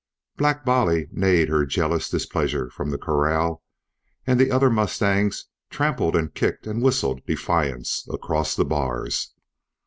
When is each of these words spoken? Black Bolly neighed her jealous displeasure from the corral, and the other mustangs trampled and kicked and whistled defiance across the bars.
Black 0.35 0.65
Bolly 0.65 1.07
neighed 1.11 1.49
her 1.49 1.63
jealous 1.63 2.09
displeasure 2.09 2.71
from 2.71 2.89
the 2.89 2.97
corral, 2.97 3.61
and 4.25 4.39
the 4.39 4.49
other 4.49 4.71
mustangs 4.71 5.45
trampled 5.69 6.15
and 6.15 6.33
kicked 6.33 6.65
and 6.65 6.81
whistled 6.81 7.23
defiance 7.27 8.07
across 8.11 8.55
the 8.55 8.65
bars. 8.65 9.35